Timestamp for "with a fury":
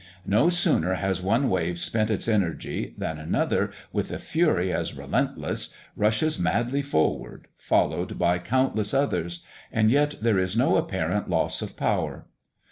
3.93-4.73